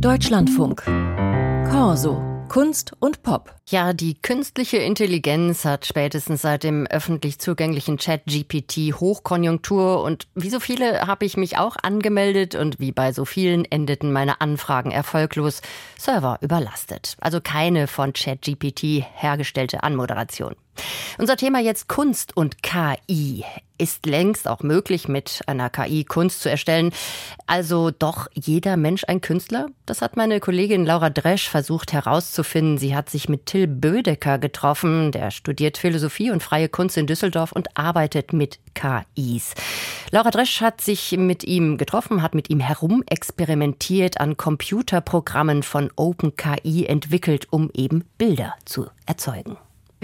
Deutschlandfunk. 0.00 0.82
Corso. 1.70 2.22
Kunst 2.48 2.92
und 3.00 3.22
Pop. 3.22 3.54
Ja, 3.68 3.92
die 3.92 4.14
künstliche 4.14 4.76
Intelligenz 4.76 5.64
hat 5.64 5.86
spätestens 5.86 6.42
seit 6.42 6.64
dem 6.64 6.86
öffentlich 6.86 7.38
zugänglichen 7.38 7.96
Chat 7.98 8.26
GPT 8.26 8.94
Hochkonjunktur 9.00 10.02
und 10.02 10.28
wie 10.34 10.50
so 10.50 10.60
viele 10.60 11.06
habe 11.06 11.24
ich 11.24 11.36
mich 11.36 11.58
auch 11.58 11.76
angemeldet 11.82 12.54
und 12.54 12.78
wie 12.78 12.92
bei 12.92 13.12
so 13.12 13.24
vielen 13.24 13.64
endeten 13.64 14.12
meine 14.12 14.40
Anfragen 14.40 14.90
erfolglos, 14.90 15.62
Server 15.98 16.38
überlastet. 16.42 17.16
Also 17.20 17.40
keine 17.40 17.86
von 17.86 18.12
Chat 18.12 18.42
GPT 18.42 19.02
hergestellte 19.14 19.82
Anmoderation. 19.82 20.54
Unser 21.18 21.36
Thema 21.36 21.60
jetzt 21.60 21.88
Kunst 21.88 22.36
und 22.36 22.62
KI 22.62 23.44
ist 23.78 24.06
längst 24.06 24.48
auch 24.48 24.62
möglich, 24.62 25.08
mit 25.08 25.42
einer 25.46 25.70
KI 25.70 26.04
Kunst 26.04 26.40
zu 26.40 26.50
erstellen. 26.50 26.92
Also 27.46 27.90
doch 27.90 28.28
jeder 28.32 28.76
Mensch 28.76 29.04
ein 29.06 29.20
Künstler? 29.20 29.68
Das 29.84 30.02
hat 30.02 30.16
meine 30.16 30.40
Kollegin 30.40 30.86
Laura 30.86 31.10
Dresch 31.10 31.48
versucht 31.48 31.92
herauszufinden. 31.92 32.78
Sie 32.78 32.96
hat 32.96 33.10
sich 33.10 33.28
mit 33.28 33.46
Till 33.46 33.66
Bödecker 33.66 34.38
getroffen. 34.38 35.12
Der 35.12 35.30
studiert 35.30 35.78
Philosophie 35.78 36.30
und 36.30 36.42
freie 36.42 36.68
Kunst 36.68 36.96
in 36.96 37.06
Düsseldorf 37.06 37.52
und 37.52 37.76
arbeitet 37.76 38.32
mit 38.32 38.58
KIs. 38.74 39.54
Laura 40.10 40.30
Dresch 40.30 40.60
hat 40.60 40.80
sich 40.80 41.12
mit 41.12 41.44
ihm 41.44 41.76
getroffen, 41.76 42.22
hat 42.22 42.34
mit 42.34 42.50
ihm 42.50 42.60
herumexperimentiert, 42.60 44.20
an 44.20 44.36
Computerprogrammen 44.36 45.62
von 45.62 45.90
OpenKI 45.96 46.86
entwickelt, 46.86 47.48
um 47.50 47.70
eben 47.74 48.04
Bilder 48.16 48.54
zu 48.64 48.86
erzeugen. 49.06 49.56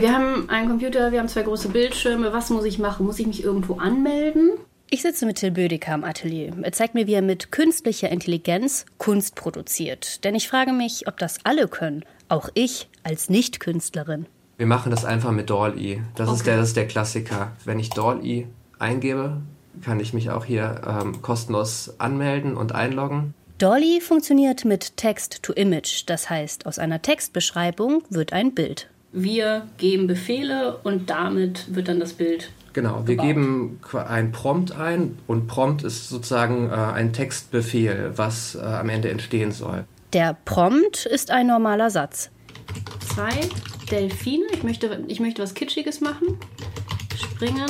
Wir 0.03 0.13
haben 0.13 0.51
einen 0.51 0.69
Computer, 0.69 1.13
wir 1.13 1.21
haben 1.21 1.29
zwei 1.29 1.43
große 1.43 1.69
Bildschirme. 1.69 2.33
Was 2.33 2.51
muss 2.51 2.65
ich 2.65 2.81
machen? 2.81 3.07
Muss 3.07 3.21
ich 3.21 3.27
mich 3.29 3.45
irgendwo 3.45 3.75
anmelden? 3.77 4.51
Ich 4.91 5.01
sitze 5.01 5.25
mit 5.27 5.37
Till 5.37 5.53
Bödecker 5.53 5.95
im 5.95 6.03
Atelier. 6.03 6.53
Er 6.61 6.73
zeigt 6.73 6.95
mir, 6.95 7.07
wie 7.07 7.15
er 7.15 7.23
mit 7.23 7.53
künstlicher 7.53 8.09
Intelligenz 8.09 8.85
Kunst 8.99 9.37
produziert. 9.37 10.25
Denn 10.25 10.35
ich 10.35 10.49
frage 10.49 10.73
mich, 10.73 11.07
ob 11.07 11.19
das 11.19 11.39
alle 11.45 11.69
können. 11.69 12.05
Auch 12.29 12.49
ich 12.55 12.89
als 13.05 13.31
Nicht-Künstlerin. 13.31 14.27
Wir 14.57 14.67
machen 14.67 14.91
das 14.91 15.05
einfach 15.05 15.31
mit 15.31 15.51
DALL-E. 15.51 16.01
Das, 16.17 16.29
okay. 16.29 16.37
ist 16.37 16.47
der, 16.49 16.57
das 16.57 16.69
ist 16.71 16.77
der 16.77 16.89
Klassiker. 16.89 17.53
Wenn 17.65 17.79
ich 17.79 17.91
DALL-E 17.91 18.47
eingebe, 18.81 19.37
kann 19.85 20.01
ich 20.01 20.13
mich 20.13 20.31
auch 20.31 20.45
hier 20.45 20.81
ähm, 20.85 21.23
kostenlos 21.23 21.95
anmelden 21.99 22.57
und 22.57 22.75
einloggen. 22.75 23.35
Dolly 23.59 24.01
funktioniert 24.01 24.65
mit 24.65 24.97
Text-to-Image, 24.97 26.07
das 26.07 26.29
heißt, 26.29 26.67
aus 26.67 26.81
einer 26.81 27.01
Textbeschreibung 27.01 28.03
wird 28.11 28.33
ein 28.33 28.55
Bild. 28.55 28.89
Wir 29.13 29.69
geben 29.77 30.07
Befehle 30.07 30.79
und 30.83 31.11
damit 31.11 31.75
wird 31.75 31.89
dann 31.89 32.01
das 32.01 32.15
Bild. 32.15 32.51
Genau, 32.73 33.07
wir 33.07 33.17
gebaut. 33.17 33.27
geben 33.27 33.81
ein 33.93 34.33
Prompt 34.33 34.73
ein 34.73 35.19
und 35.27 35.47
Prompt 35.47 35.85
ist 35.85 36.09
sozusagen 36.09 36.71
äh, 36.71 36.73
ein 36.73 37.13
Textbefehl, 37.13 38.13
was 38.17 38.55
äh, 38.55 38.61
am 38.61 38.89
Ende 38.89 39.11
entstehen 39.11 39.53
soll. 39.53 39.85
Der 40.15 40.37
Prompt 40.47 41.05
ist 41.05 41.31
ein 41.31 41.47
normaler 41.47 41.91
Satz. 41.91 42.31
Zwei 43.15 43.33
Delfine, 43.91 44.45
ich 44.53 44.63
möchte, 44.63 45.05
ich 45.09 45.21
möchte 45.21 45.43
was 45.43 45.53
Kitschiges 45.53 46.01
machen, 46.01 46.39
springen 47.15 47.69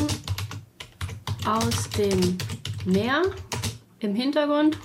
aus 1.44 1.90
dem 1.90 2.38
Meer. 2.84 3.22
Im 3.98 4.14
Hintergrund 4.14 4.78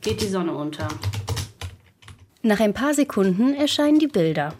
geht 0.00 0.20
die 0.20 0.26
Sonne 0.26 0.52
unter. 0.52 0.88
Nach 2.46 2.60
ein 2.60 2.74
paar 2.74 2.94
Sekunden 2.94 3.54
erscheinen 3.54 3.98
die 3.98 4.06
Bilder. 4.06 4.54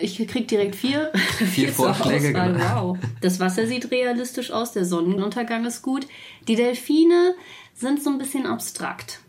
Ich 0.00 0.16
krieg 0.26 0.48
direkt 0.48 0.74
vier, 0.74 1.12
vier 1.14 1.68
Vorschläge. 1.72 2.32
Genau. 2.32 2.94
Wow. 2.94 2.98
Das 3.20 3.38
Wasser 3.38 3.68
sieht 3.68 3.92
realistisch 3.92 4.50
aus, 4.50 4.72
der 4.72 4.84
Sonnenuntergang 4.84 5.64
ist 5.64 5.82
gut. 5.82 6.08
Die 6.48 6.56
Delfine 6.56 7.36
sind 7.74 8.02
so 8.02 8.10
ein 8.10 8.18
bisschen 8.18 8.44
abstrakt. 8.44 9.20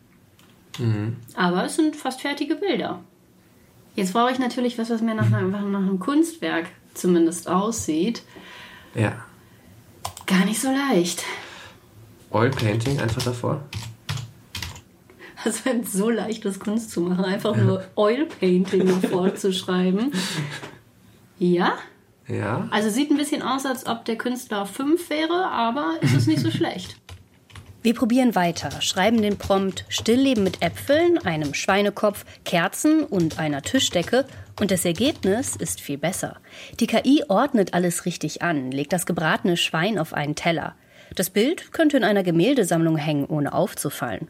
Mhm. 0.80 1.18
Aber 1.36 1.66
es 1.66 1.76
sind 1.76 1.96
fast 1.96 2.22
fertige 2.22 2.56
Bilder. 2.56 3.00
Jetzt 3.96 4.14
brauche 4.14 4.32
ich 4.32 4.40
natürlich 4.40 4.80
was, 4.80 4.90
was 4.90 5.02
mir 5.02 5.14
nach, 5.14 5.30
nach, 5.30 5.42
nach 5.42 5.62
einem 5.62 6.00
Kunstwerk 6.00 6.66
zumindest 6.96 7.48
aussieht. 7.48 8.24
Ja. 8.96 9.24
Gar 10.26 10.46
nicht 10.46 10.60
so 10.60 10.70
leicht. 10.72 11.24
Oil 12.32 12.50
Painting 12.50 13.00
einfach 13.00 13.22
davor? 13.22 13.62
Das 15.44 15.66
wäre 15.66 15.84
so 15.84 16.10
leicht, 16.10 16.46
das 16.46 16.60
Kunst 16.60 16.92
zu 16.92 17.02
machen. 17.02 17.26
Einfach 17.26 17.56
nur 17.56 17.84
Oil 17.96 18.26
Painting 18.40 18.88
vorzuschreiben. 19.10 20.12
Ja? 21.40 21.74
Ja. 22.28 22.68
Also 22.72 22.90
sieht 22.90 23.12
ein 23.12 23.18
bisschen 23.18 23.42
aus, 23.42 23.66
als 23.66 23.86
ob 23.86 24.06
der 24.06 24.18
Künstler 24.18 24.66
fünf 24.66 25.10
wäre, 25.10 25.48
aber 25.50 25.96
es 26.02 26.14
ist 26.14 26.28
nicht 26.28 26.42
so 26.42 26.52
schlecht. 26.52 26.96
Wir 27.82 27.94
probieren 27.94 28.34
weiter, 28.34 28.80
schreiben 28.80 29.22
den 29.22 29.38
Prompt 29.38 29.84
Stillleben 29.90 30.46
mit 30.46 30.62
Äpfeln, 30.62 31.18
einem 31.18 31.54
Schweinekopf, 31.54 32.24
Kerzen 32.46 33.04
und 33.04 33.40
einer 33.40 33.62
Tischdecke 33.62 34.26
und 34.58 34.72
das 34.72 34.86
Ergebnis 34.86 35.58
ist 35.58 35.82
viel 35.82 35.98
besser. 35.98 36.38
Die 36.80 36.88
KI 36.88 37.26
ordnet 37.28 37.74
alles 37.74 38.06
richtig 38.06 38.42
an, 38.42 38.72
legt 38.72 38.94
das 38.94 39.06
gebratene 39.06 39.58
Schwein 39.58 40.00
auf 40.00 40.14
einen 40.14 40.36
Teller. 40.36 40.76
Das 41.18 41.30
Bild 41.30 41.74
könnte 41.74 41.98
in 41.98 42.06
einer 42.06 42.24
Gemäldesammlung 42.24 42.96
hängen, 42.96 43.26
ohne 43.26 43.52
aufzufallen. 43.52 44.30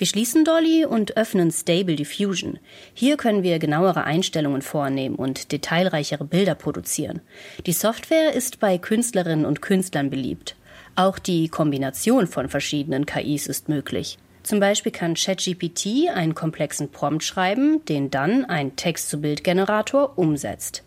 Wir 0.00 0.06
schließen 0.06 0.46
Dolly 0.46 0.86
und 0.86 1.18
öffnen 1.18 1.50
Stable 1.50 1.94
Diffusion. 1.94 2.58
Hier 2.94 3.18
können 3.18 3.42
wir 3.42 3.58
genauere 3.58 4.04
Einstellungen 4.04 4.62
vornehmen 4.62 5.14
und 5.14 5.52
detailreichere 5.52 6.24
Bilder 6.24 6.54
produzieren. 6.54 7.20
Die 7.66 7.74
Software 7.74 8.32
ist 8.32 8.60
bei 8.60 8.78
Künstlerinnen 8.78 9.44
und 9.44 9.60
Künstlern 9.60 10.08
beliebt. 10.08 10.56
Auch 10.96 11.18
die 11.18 11.50
Kombination 11.50 12.26
von 12.26 12.48
verschiedenen 12.48 13.04
KIs 13.04 13.46
ist 13.46 13.68
möglich. 13.68 14.16
Zum 14.42 14.58
Beispiel 14.58 14.90
kann 14.90 15.16
ChatGPT 15.16 16.08
einen 16.14 16.34
komplexen 16.34 16.90
Prompt 16.90 17.22
schreiben, 17.22 17.84
den 17.84 18.10
dann 18.10 18.46
ein 18.46 18.76
Text-zu-Bild-Generator 18.76 20.16
umsetzt. 20.16 20.82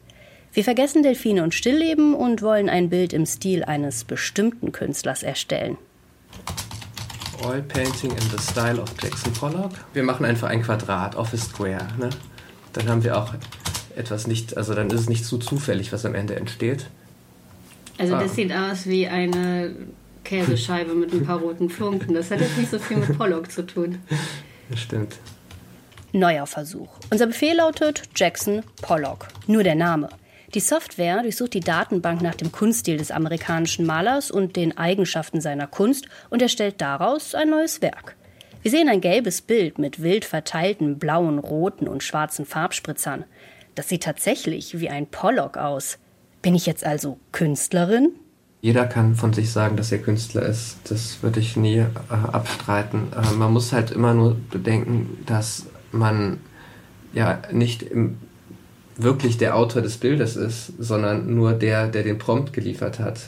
Wir 0.54 0.64
vergessen 0.64 1.04
Delfine 1.04 1.44
und 1.44 1.54
Stillleben 1.54 2.16
und 2.16 2.42
wollen 2.42 2.68
ein 2.68 2.90
Bild 2.90 3.14
im 3.14 3.28
Stil 3.28 3.64
eines 3.64 4.06
bestimmten 4.06 4.72
Künstlers 4.72 5.22
erstellen. 5.22 5.78
Oil 7.46 7.62
Painting 7.62 8.12
in 8.12 8.30
the 8.30 8.38
Style 8.40 8.80
of 8.80 8.90
Jackson 9.02 9.34
Pollock. 9.34 9.72
Wir 9.94 10.04
machen 10.04 10.26
einfach 10.26 10.50
ein 10.50 10.62
Quadrat 10.62 11.16
auf 11.16 11.34
a 11.34 11.38
Square. 11.38 11.88
Ne? 11.98 12.10
Dann 12.74 12.90
haben 12.90 13.04
wir 13.04 13.18
auch 13.18 13.34
etwas 13.96 14.28
nicht, 14.28 14.58
also 14.58 14.74
dann 14.74 14.90
ist 14.90 15.02
es 15.02 15.10
nicht 15.10 15.26
zu 15.26 15.38
zufällig, 15.38 15.92
was 15.92 16.06
am 16.06 16.16
Ende 16.16 16.36
entsteht. 16.36 16.88
Also 17.98 18.14
das 18.14 18.32
ah. 18.32 18.34
sieht 18.34 18.52
aus 18.52 18.88
wie 18.88 19.08
eine 19.08 19.76
Käsescheibe 20.24 20.94
mit 20.94 21.14
ein 21.14 21.26
paar 21.26 21.40
roten 21.40 21.70
Funken. 21.70 22.14
Das 22.14 22.32
hat 22.32 22.40
jetzt 22.40 22.58
nicht 22.58 22.72
so 22.72 22.80
viel 22.80 22.98
mit 22.98 23.18
Pollock 23.18 23.52
zu 23.52 23.66
tun. 23.66 24.00
Das 24.70 24.80
stimmt. 24.80 25.18
Neuer 26.12 26.48
Versuch. 26.48 26.90
Unser 27.10 27.28
Befehl 27.28 27.56
lautet 27.56 28.04
Jackson 28.16 28.64
Pollock. 28.82 29.28
Nur 29.48 29.64
der 29.64 29.76
Name. 29.76 30.10
Die 30.54 30.60
Software 30.60 31.24
durchsucht 31.24 31.56
die 31.56 31.62
Datenbank 31.62 32.22
nach 32.22 32.36
dem 32.36 32.52
Kunststil 32.52 32.98
des 32.98 33.10
amerikanischen 33.10 33.88
Malers 33.88 34.30
und 34.30 34.56
den 34.56 34.78
Eigenschaften 34.78 35.42
seiner 35.42 35.66
Kunst 35.66 36.06
und 36.30 36.44
erstellt 36.44 36.80
daraus 36.80 37.34
ein 37.34 37.50
neues 37.50 37.82
Werk. 37.82 38.16
Wir 38.62 38.70
sehen 38.70 38.88
ein 38.88 39.02
gelbes 39.02 39.42
Bild 39.42 39.80
mit 39.80 40.04
wild 40.04 40.26
verteilten 40.26 41.00
blauen, 41.00 41.40
roten 41.40 41.88
und 41.88 42.04
schwarzen 42.04 42.46
Farbspritzern. 42.46 43.26
Das 43.74 43.90
sieht 43.90 44.04
tatsächlich 44.04 44.80
wie 44.80 44.90
ein 44.90 45.08
Pollock 45.08 45.58
aus. 45.58 45.98
Bin 46.44 46.54
ich 46.54 46.68
jetzt 46.68 46.86
also 46.86 47.18
Künstlerin? 47.32 48.12
Jeder 48.62 48.86
kann 48.86 49.16
von 49.16 49.34
sich 49.34 49.52
sagen, 49.52 49.76
dass 49.76 49.92
er 49.92 49.98
Künstler 49.98 50.44
ist. 50.44 50.78
Das 50.86 51.24
würde 51.24 51.40
ich 51.40 51.58
nie 51.58 51.80
äh, 51.80 51.88
abstreiten. 52.10 53.12
Äh, 53.12 53.34
man 53.34 53.52
muss 53.52 53.74
halt 53.74 53.90
immer 53.90 54.14
nur 54.14 54.38
bedenken, 54.52 55.18
dass 55.26 55.66
man 55.92 56.40
ja 57.12 57.42
nicht 57.52 57.82
im 57.82 58.18
wirklich 58.98 59.38
der 59.38 59.56
Autor 59.56 59.82
des 59.82 59.98
Bildes 59.98 60.36
ist, 60.36 60.74
sondern 60.80 61.34
nur 61.34 61.54
der, 61.54 61.88
der 61.88 62.04
den 62.04 62.18
Prompt 62.18 62.54
geliefert 62.54 63.00
hat. 63.00 63.20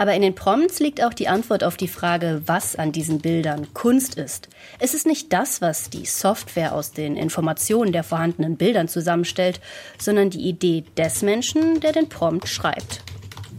Aber 0.00 0.14
in 0.14 0.22
den 0.22 0.34
Prompts 0.34 0.80
liegt 0.80 1.02
auch 1.04 1.12
die 1.12 1.28
Antwort 1.28 1.62
auf 1.62 1.76
die 1.76 1.86
Frage, 1.86 2.40
was 2.46 2.74
an 2.74 2.90
diesen 2.90 3.18
Bildern 3.18 3.74
Kunst 3.74 4.14
ist. 4.14 4.48
Es 4.78 4.94
ist 4.94 5.06
nicht 5.06 5.30
das, 5.30 5.60
was 5.60 5.90
die 5.90 6.06
Software 6.06 6.74
aus 6.74 6.92
den 6.92 7.16
Informationen 7.16 7.92
der 7.92 8.02
vorhandenen 8.02 8.56
Bildern 8.56 8.88
zusammenstellt, 8.88 9.60
sondern 9.98 10.30
die 10.30 10.48
Idee 10.48 10.84
des 10.96 11.20
Menschen, 11.20 11.80
der 11.80 11.92
den 11.92 12.08
Prompt 12.08 12.48
schreibt. 12.48 13.02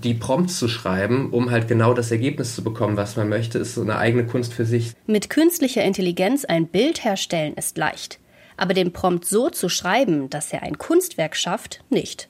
Die 0.04 0.16
Prompts 0.16 0.58
zu 0.58 0.68
schreiben, 0.68 1.30
um 1.30 1.52
halt 1.52 1.68
genau 1.68 1.94
das 1.94 2.10
Ergebnis 2.10 2.56
zu 2.56 2.64
bekommen, 2.64 2.98
was 2.98 3.18
man 3.18 3.30
möchte, 3.30 3.60
ist 3.60 3.75
so 3.75 3.81
eine 3.81 4.00
eigene 4.00 4.25
Kunst 4.25 4.52
für 4.52 4.66
sich. 4.66 4.94
Mit 5.06 5.30
künstlicher 5.30 5.84
Intelligenz 5.84 6.44
ein 6.44 6.66
Bild 6.66 7.04
herstellen 7.04 7.54
ist 7.54 7.78
leicht 7.78 8.21
aber 8.62 8.75
den 8.75 8.94
Prompt 8.94 9.25
so 9.25 9.50
zu 9.50 9.69
schreiben, 9.69 10.30
dass 10.30 10.54
er 10.54 10.62
ein 10.62 10.78
Kunstwerk 10.78 11.36
schafft, 11.36 11.84
nicht. 11.90 12.30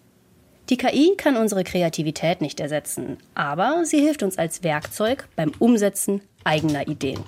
Die 0.70 0.78
KI 0.78 1.16
kann 1.18 1.36
unsere 1.36 1.66
Kreativität 1.66 2.40
nicht 2.40 2.62
ersetzen, 2.62 3.18
aber 3.36 3.84
sie 3.84 4.00
hilft 4.00 4.24
uns 4.24 4.38
als 4.38 4.64
Werkzeug 4.64 5.28
beim 5.36 5.52
Umsetzen 5.60 6.22
eigener 6.46 6.88
Ideen. 6.88 7.22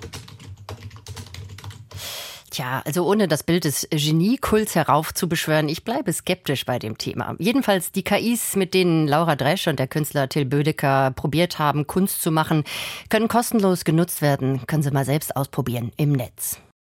Tja, 2.48 2.80
also 2.86 3.06
ohne 3.06 3.28
das 3.28 3.42
Bild 3.42 3.64
des 3.64 3.86
Geniekults 3.90 4.74
heraufzubeschwören, 4.74 5.68
ich 5.68 5.84
bleibe 5.84 6.10
skeptisch 6.10 6.64
bei 6.64 6.78
dem 6.78 6.96
Thema. 6.96 7.36
Jedenfalls 7.38 7.92
die 7.92 8.04
KIs, 8.04 8.56
mit 8.56 8.72
denen 8.72 9.06
Laura 9.06 9.36
Dresch 9.36 9.66
und 9.66 9.78
der 9.78 9.88
Künstler 9.88 10.30
Till 10.30 10.46
Bödecker 10.46 11.10
probiert 11.10 11.58
haben, 11.58 11.86
Kunst 11.86 12.22
zu 12.22 12.30
machen, 12.30 12.64
können 13.10 13.28
kostenlos 13.28 13.84
genutzt 13.84 14.22
werden. 14.22 14.66
Können 14.66 14.82
Sie 14.82 14.92
mal 14.92 15.04
selbst 15.04 15.36
ausprobieren 15.36 15.92
im 15.98 16.12
Netz. 16.12 16.58